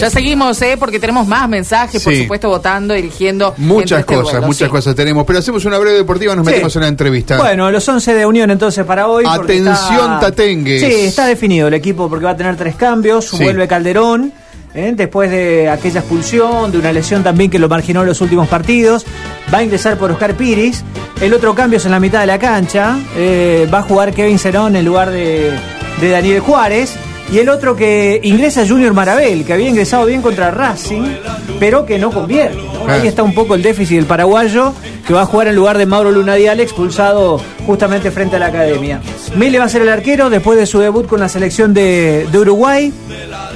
[0.00, 0.76] Ya seguimos, ¿eh?
[0.78, 2.22] Porque tenemos más mensajes, por Sí.
[2.22, 3.54] supuesto, votando, eligiendo.
[3.58, 4.70] Muchas este cosas, duelo, muchas sí.
[4.72, 5.24] cosas tenemos.
[5.26, 6.50] Pero hacemos una breve deportiva, nos Sí.
[6.52, 7.36] metemos en la entrevista.
[7.38, 9.24] Bueno, los 11 de Unión entonces para hoy.
[9.24, 10.80] porque Atención, está- Tatengues.
[10.82, 13.26] Sí, está definido el equipo porque va a tener tres cambios.
[13.26, 13.42] Sí.
[13.42, 14.32] Vuelve Calderón.
[14.74, 14.92] ¿eh?
[14.94, 19.04] Después de aquella expulsión, de una lesión también que lo marginó en los últimos partidos,
[19.52, 20.84] va a ingresar por Oscar Piris.
[21.20, 22.96] El otro cambio es en la mitad de la cancha.
[23.16, 25.52] eh, va a jugar Kevin Cerón en lugar de,
[26.00, 26.92] de Daniel Juárez.
[27.30, 31.02] Y el otro que ingresa Junior Marabel, que había ingresado bien contra Racing,
[31.60, 32.56] pero que no convierte.
[32.56, 32.90] ¿no?
[32.90, 33.08] Ahí Ah.
[33.08, 34.72] está un poco el déficit del paraguayo,
[35.06, 39.00] que va a jugar en lugar de Mauro Lunadial, expulsado justamente frente a la academia.
[39.36, 42.38] Mele va a ser el arquero después de su debut con la selección de, de
[42.38, 42.92] Uruguay.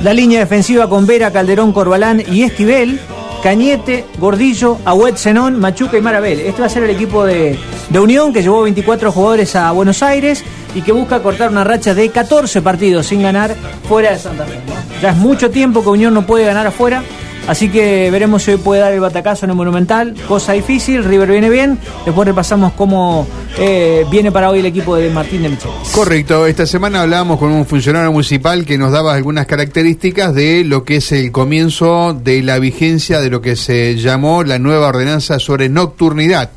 [0.03, 3.01] La línea defensiva con Vera, Calderón, Corbalán y Esquivel.
[3.43, 6.41] Cañete, Gordillo, Agüet Zenón, Machuca y Marabel.
[6.41, 10.03] Este va a ser el equipo de, de Unión que llevó 24 jugadores a Buenos
[10.03, 10.45] Aires
[10.77, 13.57] y que busca cortar una racha de 14 partidos sin ganar
[13.89, 14.61] fuera de Santa Fe.
[15.01, 17.03] Ya es mucho tiempo que Unión no puede ganar afuera.
[17.49, 20.15] Así que veremos si hoy puede dar el batacazo en el Monumental.
[20.29, 21.79] Cosa difícil, River viene bien.
[22.07, 23.27] Después repasamos cómo
[23.59, 25.71] eh, viene para hoy el equipo de Martín de Michel.
[25.95, 30.85] Correcto, esta semana hablábamos con un funcionario municipal que nos daba algunas características de lo
[30.85, 35.39] que es el comienzo de la vigencia de lo que se llamó la nueva ordenanza
[35.39, 36.51] sobre nocturnidad.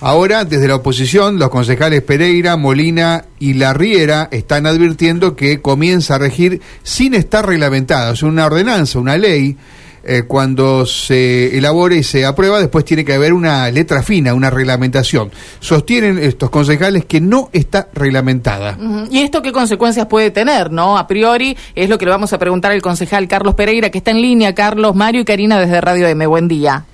[0.00, 6.16] Ahora, desde la oposición, los concejales Pereira, Molina y La Riera están advirtiendo que comienza
[6.16, 8.12] a regir sin estar reglamentada.
[8.22, 9.56] Una ordenanza, una ley,
[10.04, 14.50] eh, cuando se elabore y se aprueba, después tiene que haber una letra fina, una
[14.50, 15.30] reglamentación.
[15.60, 18.78] Sostienen estos concejales que no está reglamentada.
[19.10, 20.98] ¿Y esto qué consecuencias puede tener, no?
[20.98, 24.10] A priori, es lo que le vamos a preguntar al concejal Carlos Pereira, que está
[24.10, 24.54] en línea.
[24.54, 26.26] Carlos, Mario y Karina desde Radio M.
[26.26, 26.84] Buen día.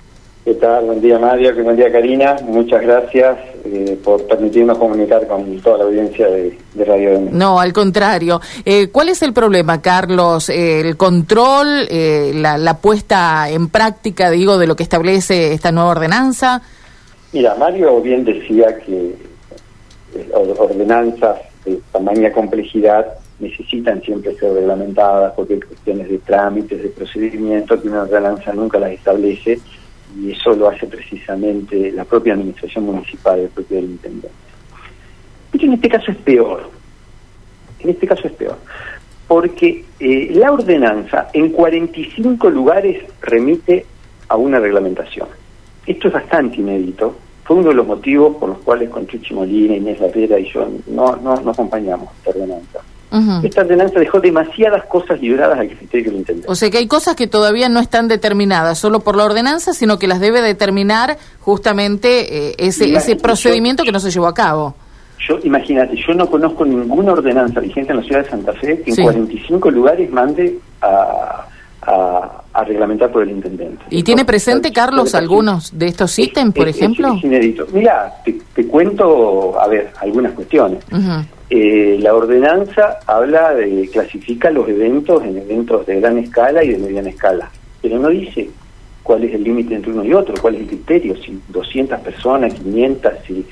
[0.45, 0.85] ¿Qué tal?
[0.85, 2.37] Buen día Mario, buen día Karina.
[2.43, 3.37] Muchas gracias
[3.71, 7.29] eh, por permitirnos comunicar con toda la audiencia de, de Radio M.
[7.31, 8.41] No, al contrario.
[8.65, 10.49] Eh, ¿Cuál es el problema, Carlos?
[10.49, 15.71] Eh, ¿El control, eh, la, la puesta en práctica, digo, de lo que establece esta
[15.71, 16.61] nueva ordenanza?
[17.31, 19.15] Mira, Mario bien decía que
[20.33, 23.05] or- ordenanzas de tamaña complejidad
[23.39, 28.79] necesitan siempre ser reglamentadas porque hay cuestiones de trámites, de procedimientos que una ordenanza nunca
[28.79, 29.59] las establece
[30.17, 34.29] y eso lo hace precisamente la propia administración municipal, el propio intendente.
[35.51, 36.69] Pero en este caso es peor.
[37.79, 38.57] En este caso es peor.
[39.27, 43.85] Porque eh, la ordenanza en 45 lugares remite
[44.27, 45.27] a una reglamentación.
[45.85, 47.15] Esto es bastante inédito.
[47.43, 50.67] Fue uno de los motivos por los cuales con Chuchi Molina, Inés Lapera y yo
[50.87, 52.79] no, no, no acompañamos esta ordenanza.
[53.43, 56.47] Esta ordenanza dejó demasiadas cosas libradas al criterio del intendente.
[56.51, 59.97] O sea que hay cosas que todavía no están determinadas solo por la ordenanza, sino
[59.97, 64.33] que las debe determinar justamente eh, ese, ese yo- procedimiento que no se llevó a
[64.33, 64.75] cabo.
[65.27, 68.91] Yo, imagínate, yo no conozco ninguna ordenanza vigente en la ciudad de Santa Fe que
[68.91, 69.01] en Sí.
[69.01, 71.45] 45 lugares mande a,
[71.81, 73.83] a, a reglamentar por el intendente.
[73.89, 77.15] ¿Y tiene presente, Carlos, Es- algunos de estos ítems, por es- es- ejemplo?
[77.17, 77.67] Es inédito.
[77.73, 80.83] Mira, te, te cuento, a ver, algunas cuestiones.
[80.91, 81.25] Ujú.
[81.49, 86.77] Eh, la ordenanza habla de, clasifica los eventos en eventos de gran escala y de
[86.77, 87.49] mediana escala,
[87.81, 88.49] pero no dice
[89.01, 92.53] cuál es el límite entre uno y otro, cuál es el criterio, si 200 personas,
[92.53, 93.45] 500, si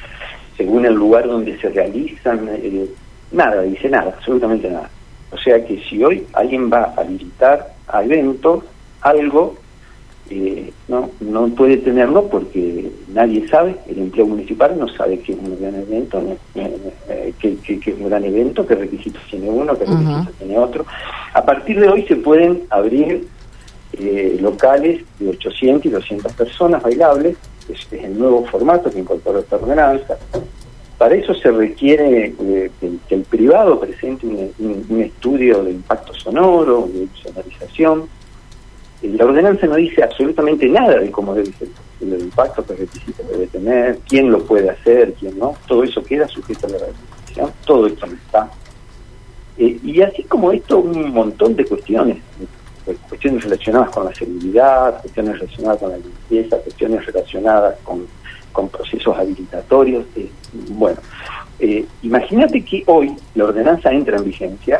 [0.55, 2.87] según el lugar donde se realizan, eh,
[3.31, 4.89] nada, dice nada, absolutamente nada.
[5.31, 8.63] O sea que si hoy alguien va a habilitar a eventos
[9.01, 9.55] algo,
[10.29, 15.39] eh, no, no puede tenerlo porque nadie sabe, el empleo municipal no sabe qué es
[15.39, 16.21] un gran evento,
[16.55, 20.57] eh, qué, qué- qué es un gran evento, qué requisitos tiene uno, qué requisitos tiene
[20.57, 20.85] otro.
[21.33, 23.27] A partir de hoy se pueden abrir
[23.93, 27.37] eh, locales de 800 y 200 personas bailables,
[27.69, 30.17] es, es el nuevo formato que incorporó esta ordenanza.
[30.97, 35.71] Para eso se requiere eh, que, que el privado presente un, un- un estudio de
[35.71, 38.03] impacto sonoro, de sonorización.
[39.03, 41.67] La ordenanza no dice absolutamente nada de cómo debe ser
[42.01, 45.55] el impacto, qué requisitos debe tener, quién lo puede hacer, quién no.
[45.67, 47.51] Todo eso queda sujeto a la reglamentación.
[47.65, 48.49] Todo esto no está.
[49.57, 52.17] Eh, y así como esto, un montón de cuestiones.
[52.87, 58.07] eh, Cuestiones relacionadas con la seguridad, cuestiones relacionadas con la limpieza, cuestiones relacionadas con,
[58.51, 60.05] con procesos habilitatorios.
[60.15, 60.29] eh,
[60.69, 60.97] bueno,
[61.59, 64.77] eh, imagínate que hoy la ordenanza entra en vigencia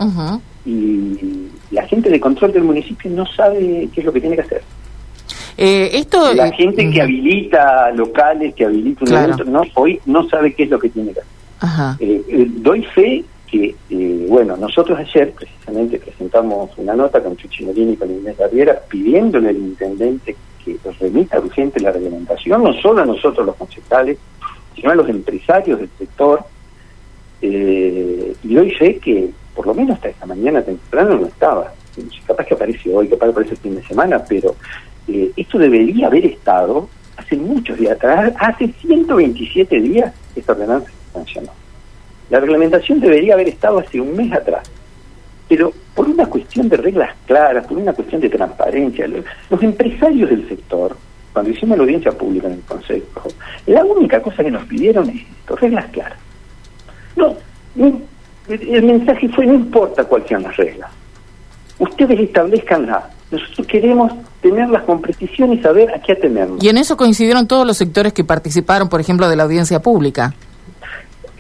[0.66, 4.42] y la gente de control del municipio no sabe qué es lo que tiene que
[4.44, 4.62] hacer.
[5.58, 9.34] Eh, esto, La eh, gente que habilita locales, que habilita un Claro.
[9.34, 11.32] evento, no, hoy no sabe qué es lo que tiene que hacer.
[11.60, 11.98] Ajá.
[12.00, 17.66] Eh, eh, doy fe que, eh, bueno, nosotros ayer precisamente presentamos una nota con Chuchi
[17.66, 20.36] Molina y con Inés Barriera pidiéndole al intendente
[20.76, 24.18] que remita urgente la reglamentación, no solo a nosotros los concejales,
[24.76, 26.44] sino a los empresarios del sector.
[27.42, 31.74] Eh, y doy fe que, por lo menos hasta esta mañana temprano, no estaba.
[32.26, 34.56] capaz que aparece hoy, capaz que aparece el fin de semana, pero
[35.08, 41.14] eh, esto debería haber estado hace muchos días atrás, hace 127 días esta ordenanza se
[41.14, 41.52] sancionó.
[42.30, 44.70] La reglamentación debería haber estado hace un mes atrás,
[45.48, 50.48] pero por una cuestión de reglas claras, por una cuestión de transparencia, los, empresarios del
[50.48, 50.96] sector,
[51.34, 53.30] cuando hicimos la audiencia pública en el Consejo,
[53.66, 56.18] la única cosa que nos pidieron es esto, reglas claras.
[57.16, 57.36] No,
[57.76, 58.02] no
[58.48, 60.90] el mensaje fue, no importa cuáles sean las reglas,
[61.80, 63.04] ustedes establezcanlas.
[63.30, 66.64] Nosotros queremos tenerlas con precisión y saber a qué atenernos.
[66.64, 70.34] Y en eso coincidieron todos los sectores que participaron, por ejemplo, de la audiencia pública.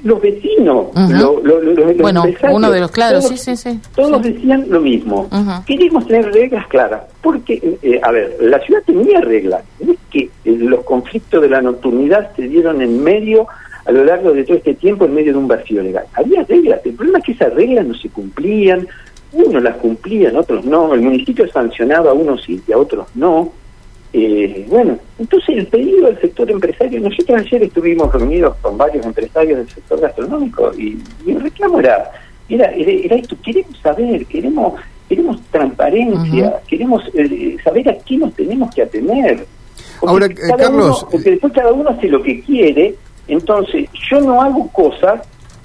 [0.03, 3.79] Los vecinos, lo- lo- lo- los Bueno, uno de los claros, todos, sí, sí, sí.
[3.95, 4.31] Todos Sí.
[4.33, 5.27] decían lo mismo.
[5.31, 5.65] Ujú.
[5.65, 9.63] Queremos tener reglas claras, porque, eh, a ver, la ciudad tenía reglas.
[9.79, 13.47] No es que eh, los conflictos de la nocturnidad se dieron en medio,
[13.85, 16.05] a lo largo de todo este tiempo, en medio de un vacío legal.
[16.13, 18.87] Había reglas, el problema es que esas reglas no se cumplían,
[19.33, 23.51] unos las cumplían, otros no, el municipio sancionaba a unos y a otros no.
[24.13, 29.57] Eh, bueno, entonces el pedido del sector empresario, nosotros ayer estuvimos reunidos con varios empresarios
[29.59, 32.09] del sector gastronómico y, y el reclamo era,
[32.49, 34.73] era, era, era esto, queremos saber, queremos
[35.09, 39.45] queremos transparencia, queremos eh, saber a qué nos tenemos que atener.
[39.99, 42.95] Porque Ahora, eh, cada Carlos, uno- porque después cada uno hace lo que quiere,
[43.27, 45.21] entonces yo no hago cosas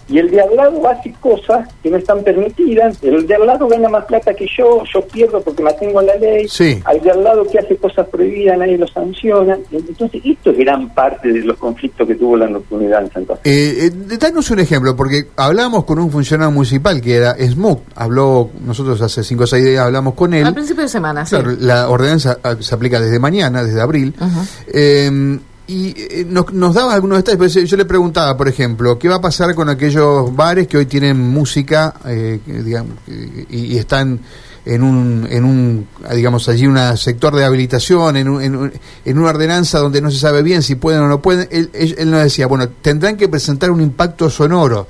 [0.08, 3.69] y el de al lado hace cosas que no están permitidas, el de al lado
[3.69, 6.81] gana más plata que yo, yo pierdo porque me atengo a la ley, Sí.
[6.84, 10.88] al de al lado que hace cosas prohibidas nadie lo sanciona, entonces esto es gran
[10.94, 13.50] parte de los conflictos que tuvo la nocturnidad en Santa Fe.
[13.50, 18.50] Eh, eh, danos un ejemplo, porque hablábamos con un funcionario municipal que era Smoot, habló,
[18.64, 20.46] nosotros hace cinco o seis días hablamos con él.
[20.46, 21.37] Al principio de semana, sí.
[21.37, 24.14] Claro, la ordenanza ah, se aplica desde mañana, desde abril.
[24.20, 24.40] Ujú.
[24.72, 27.69] Eh, y eh, nos, nos daba algunos detalles.
[27.70, 31.19] Yo le preguntaba, por ejemplo, ¿qué va a pasar con aquellos bares que hoy tienen
[31.19, 32.97] música eh, digamos,
[33.49, 34.20] y, y están
[34.64, 38.73] en un, en un, digamos, allí un sector de habilitación, en, un- en, un-
[39.05, 41.49] en una ordenanza donde no se sabe bien si pueden o no pueden?
[41.50, 44.87] Él- él nos decía, bueno, tendrán que presentar un impacto sonoro.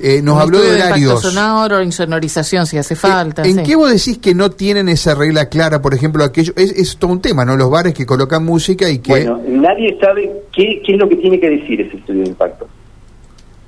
[0.00, 1.20] Eh, nos Un habló de horarios.
[1.20, 3.42] sonoro, insonorización si hace falta.
[3.42, 3.62] ¿En sí.
[3.64, 6.52] qué vos decís que no tienen esa regla clara, por ejemplo, aquello?
[6.56, 7.56] Es, es todo un tema, ¿no?
[7.56, 9.10] Los bares que colocan música y que...
[9.10, 12.68] Bueno, nadie sabe qué, qué es lo que tiene que decir ese estudio de impacto,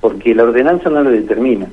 [0.00, 1.66] porque la ordenanza no lo determina.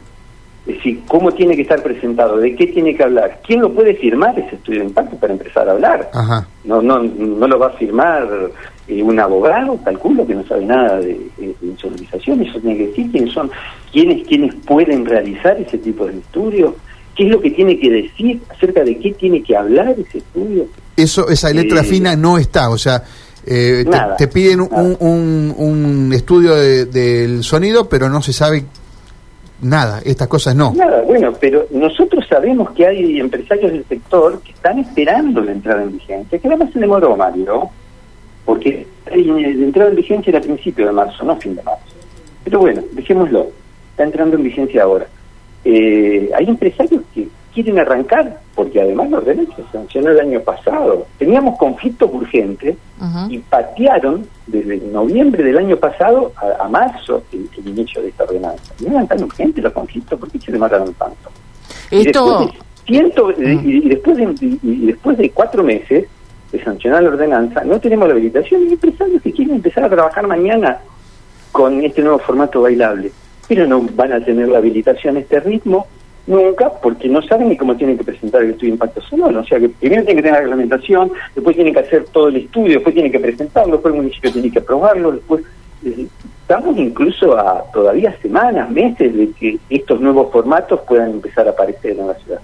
[0.65, 3.93] Es decir, cómo tiene que estar presentado, de qué tiene que hablar, quién lo puede
[3.93, 6.09] firmar ese estudio de impacto para empezar a hablar.
[6.13, 6.45] Ajá.
[6.65, 8.27] No, no, no lo va a firmar
[8.87, 12.87] eh, un abogado, calculo que no sabe nada de, de, de insonorización, eso tiene que
[12.87, 13.49] decir quiénes son,
[13.91, 16.75] quiénes, quiénes pueden realizar ese tipo de estudio,
[17.15, 20.65] qué es lo que tiene que decir acerca de qué tiene que hablar ese estudio.
[20.95, 23.03] Eso, esa letra Eh, fina no está, o sea,
[23.45, 28.33] eh, te- nada, te, piden un, un, un estudio de- del sonido, pero no se
[28.33, 28.63] sabe
[29.61, 30.73] nada, estas cosas no.
[30.75, 35.83] Nada, bueno, pero nosotros sabemos que hay empresarios del sector que están esperando la entrada
[35.83, 37.69] en vigencia, que además se demoró, Mario,
[38.47, 41.83] porque eh, la entrada en vigencia era principio de marzo, no fin de marzo.
[42.45, 43.47] Pero bueno, dejémoslo,
[43.91, 45.05] está entrando en vigencia ahora.
[45.65, 51.05] Eh, hay empresarios que quieren arrancar, porque además la ordenanza se sancionó el año pasado.
[51.19, 52.77] Teníamos conflictos urgentes
[53.29, 58.23] y patearon desde noviembre del año pasado a, a marzo el, el inicio de esta
[58.23, 58.73] ordenanza.
[58.79, 61.29] No eran tan urgentes los conflictos, ¿por qué se demoraron tanto?
[61.91, 66.05] Y Esto, después de ciento- y, y después de, y- y después de cuatro meses
[66.51, 70.25] de sancionar la ordenanza, no tenemos la habilitación hay empresarios que quieren empezar a trabajar
[70.27, 70.79] mañana
[71.51, 73.11] con este nuevo formato bailable,
[73.47, 75.87] pero no van a tener la habilitación a este ritmo
[76.25, 79.39] nunca porque no saben ni cómo tienen que presentar el estudio de impacto sonoro.
[79.39, 82.35] O sea que primero tienen que tener la reglamentación, después tienen que hacer todo el
[82.37, 85.43] estudio, después tienen que presentarlo, después el municipio tiene que aprobarlo, después...
[85.85, 86.07] eh,
[86.47, 91.99] Estamos incluso a todavía semanas, meses de que estos nuevos formatos puedan empezar a aparecer
[91.99, 92.39] en la ciudad.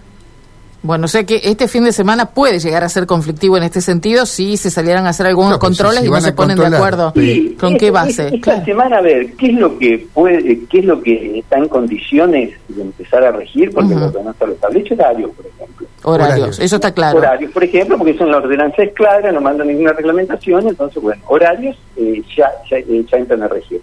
[0.83, 3.81] Bueno, o sea que este fin de semana puede llegar a ser conflictivo en este
[3.81, 6.57] sentido si se salieran a hacer algunos No, pues, controles si y no se ponen
[6.57, 7.57] de acuerdo Sí.
[7.59, 8.25] con es- qué es- base.
[8.27, 8.65] Esta Claro.
[8.65, 12.51] semana a ver qué es lo que puede, qué es lo que está en condiciones
[12.67, 15.87] de empezar a regir, porque la ordenanza lo establece horarios, por ejemplo.
[16.03, 16.59] Horarios, Horarios.
[16.59, 17.17] eso está claro.
[17.19, 21.21] Horarios, por ejemplo, porque son la ordenanza es clara, no mandan ninguna reglamentación, entonces, bueno,
[21.27, 23.79] horarios eh, ya, ya, eh, ya entran a regir.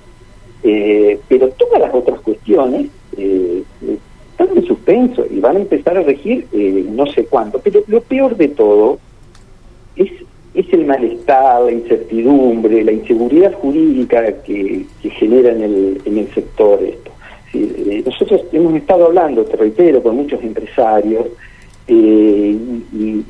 [0.62, 2.88] Eh, pero todas las otras cuestiones
[5.30, 7.58] y van a empezar a regir eh, no sé cuándo.
[7.62, 8.98] Pero lo peor de todo
[9.96, 10.10] es,
[10.54, 16.28] es el malestar, la incertidumbre, la inseguridad jurídica que, que genera en el, en el
[16.34, 17.10] sector esto.
[17.52, 21.26] Eh, nosotros hemos estado hablando, te reitero, con muchos empresarios
[21.88, 22.56] eh,
[22.92, 23.24] y-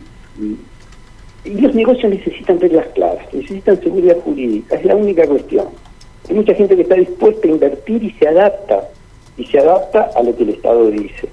[1.44, 5.66] y los negocios necesitan reglas claras, necesitan seguridad jurídica, es la única cuestión.
[6.28, 8.88] Hay mucha gente que está dispuesta a invertir y se adapta
[9.40, 11.28] y se adapta a lo que el Estado dice.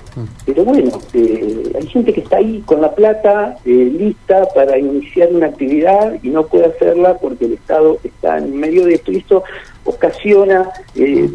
[0.45, 5.29] Pero bueno, eh, hay gente que está ahí con la plata eh, lista para iniciar
[5.33, 9.17] una actividad y no puede hacerla porque el Estado está en medio de esto y
[9.17, 9.43] esto
[9.83, 11.29] ocasiona eh,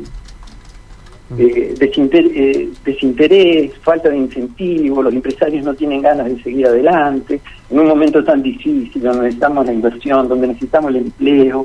[1.38, 7.40] eh, desinter- eh, desinterés, falta de incentivo, los empresarios no tienen ganas de seguir adelante,
[7.70, 11.64] en un momento tan difícil donde necesitamos la inversión, donde necesitamos el empleo,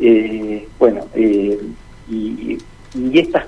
[0.00, 1.58] eh, bueno, eh,
[2.10, 2.58] y,
[2.94, 3.44] y estas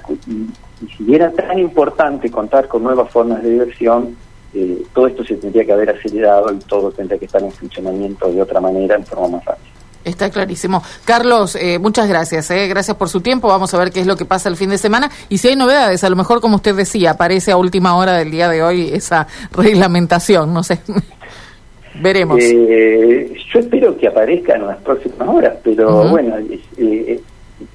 [0.82, 4.16] y, si era tan importante contar con nuevas formas de diversión,
[4.54, 8.30] eh, todo esto se tendría que haber acelerado y todo tendría que estar en funcionamiento
[8.32, 9.70] de otra manera, en forma más rápida.
[10.04, 10.84] Está clarísimo.
[11.04, 12.48] Carlos, eh, muchas gracias.
[12.52, 12.68] Eh.
[12.68, 13.48] Gracias por su tiempo.
[13.48, 15.10] Vamos a ver qué es lo que pasa el fin de semana.
[15.28, 18.30] Y si hay novedades, a lo mejor, como usted decía, aparece a última hora del
[18.30, 20.54] día de hoy esa reglamentación.
[20.54, 20.78] No sé.
[22.00, 22.38] Veremos.
[22.40, 27.20] Eh, yo espero que aparezca en las próximas horas, pero bueno, es- eh,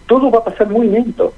[0.07, 1.33] todo va a pasar muy lento.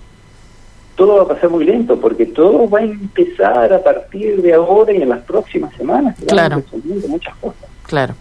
[1.03, 4.93] Todo va a pasar muy lento porque todo va a empezar a partir de ahora
[4.93, 6.15] y en las próximas semanas.
[6.25, 6.63] Claro.
[7.09, 7.59] muchas cosas.
[7.85, 8.15] Claro.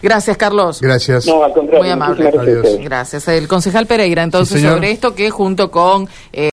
[0.00, 0.80] Gracias, Carlos.
[0.80, 1.26] Gracias.
[1.26, 1.82] No, al contrario.
[1.82, 2.30] Muy amable.
[2.30, 2.78] gracias.
[2.80, 3.26] Gracias.
[3.26, 6.04] El concejal Pereira, entonces, Sí, sobre esto que junto con...
[6.32, 6.46] eh,